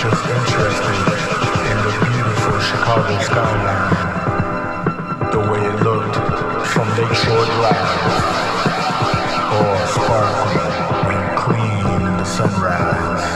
Just 0.00 0.24
interested 0.24 0.96
in 1.68 1.76
the 1.84 1.92
beautiful 2.08 2.56
Chicago 2.60 3.20
skyline, 3.20 3.92
the 5.30 5.40
way 5.52 5.60
it 5.60 5.76
looked 5.84 6.16
from 6.72 6.88
Lakeshore 6.96 7.44
Drive, 7.44 8.00
all 9.52 9.76
sparkling 9.92 10.72
and 11.12 11.36
clean 11.36 11.84
in 12.00 12.16
the 12.16 12.24
sunrise. 12.24 13.26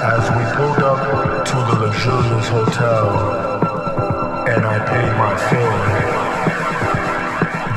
As 0.00 0.24
we 0.32 0.44
pulled 0.56 0.82
up 0.82 1.44
to 1.44 1.56
the 1.68 1.76
luxurious 1.84 2.48
hotel 2.48 3.04
and 4.48 4.64
I 4.64 4.78
paid 4.88 5.12
my 5.18 5.36
fare, 5.50 5.84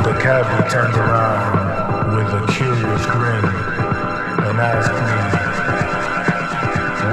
the 0.06 0.14
cabbie 0.22 0.70
turned 0.70 0.96
around 0.96 2.16
with 2.16 2.42
a 2.42 2.48
curious 2.54 3.06
grin 3.08 3.87
asked 4.60 4.90
me, 4.90 5.00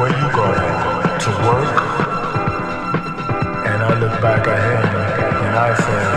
Where 0.01 0.11
you 0.11 0.29
going? 0.33 0.65
To 1.25 1.31
work? 1.45 1.77
And 3.69 3.79
I 3.83 3.93
looked 4.01 4.21
back 4.23 4.49
at 4.49 4.61
him 4.65 4.85
and 5.45 5.55
I 5.57 5.75
said, 5.85 6.11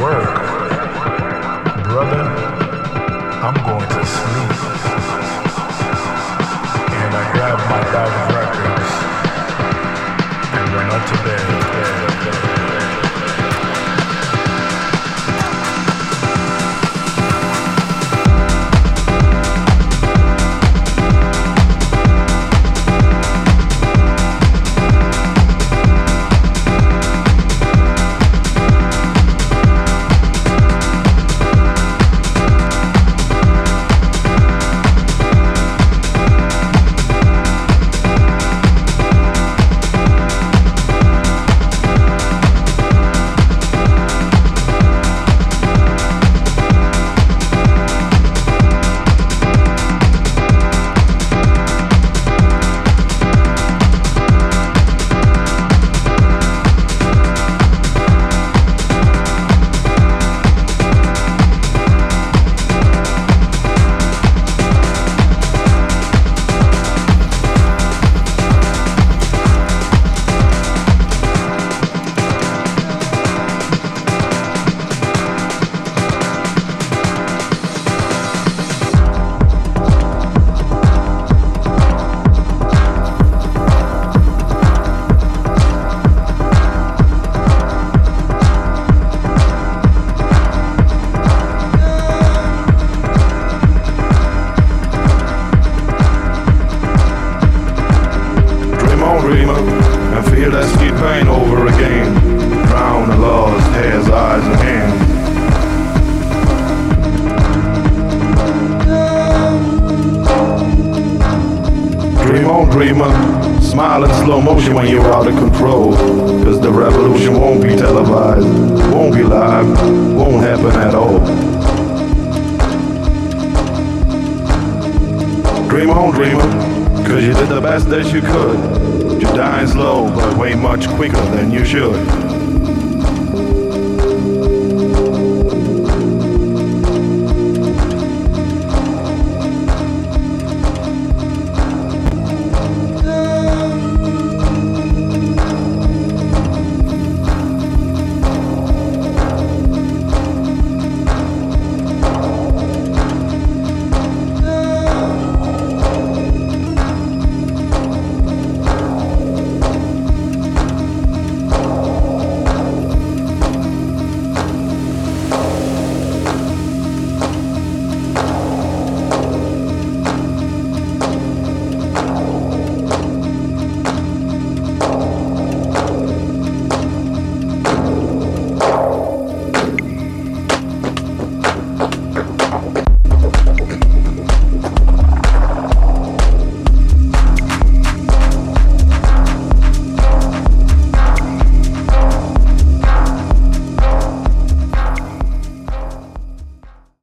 Work? 0.00 0.34
Brother, 1.84 2.24
I'm 3.44 3.58
going 3.66 3.88
to 3.88 4.02
sleep. 4.06 4.52
And 7.02 7.12
I 7.14 7.24
grabbed 7.32 7.64
my 7.68 7.82
bag 7.92 8.12
of 8.20 8.26
records 8.38 8.90
and 10.56 10.64
went 10.74 10.90
up 10.92 11.02
to 11.08 11.16
bed, 11.24 11.44
bed, 11.72 12.42
bed. 12.42 12.51